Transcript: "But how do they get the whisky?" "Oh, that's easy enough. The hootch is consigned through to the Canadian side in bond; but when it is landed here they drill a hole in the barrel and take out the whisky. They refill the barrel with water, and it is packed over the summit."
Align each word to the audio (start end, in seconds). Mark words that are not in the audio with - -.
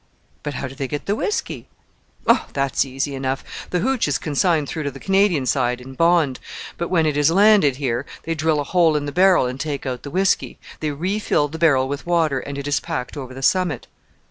"But 0.41 0.55
how 0.55 0.67
do 0.67 0.73
they 0.73 0.87
get 0.87 1.05
the 1.05 1.15
whisky?" 1.15 1.67
"Oh, 2.25 2.47
that's 2.53 2.85
easy 2.85 3.13
enough. 3.13 3.43
The 3.69 3.81
hootch 3.81 4.07
is 4.07 4.17
consigned 4.17 4.67
through 4.67 4.81
to 4.81 4.89
the 4.89 4.99
Canadian 4.99 5.45
side 5.45 5.79
in 5.79 5.93
bond; 5.93 6.39
but 6.75 6.87
when 6.89 7.05
it 7.05 7.15
is 7.15 7.29
landed 7.29 7.75
here 7.75 8.07
they 8.23 8.33
drill 8.33 8.59
a 8.59 8.63
hole 8.63 8.95
in 8.95 9.05
the 9.05 9.11
barrel 9.11 9.45
and 9.45 9.59
take 9.59 9.85
out 9.85 10.01
the 10.01 10.09
whisky. 10.09 10.57
They 10.79 10.89
refill 10.89 11.49
the 11.49 11.59
barrel 11.59 11.87
with 11.87 12.07
water, 12.07 12.39
and 12.39 12.57
it 12.57 12.67
is 12.67 12.79
packed 12.79 13.15
over 13.15 13.35
the 13.35 13.43
summit." 13.43 13.85